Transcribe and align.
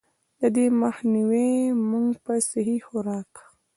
د 0.39 0.41
دې 0.55 0.65
مخ 0.79 0.95
نيوے 1.13 1.49
مونږ 1.89 2.09
پۀ 2.23 2.35
سهي 2.49 2.77
خوراک، 2.85 3.31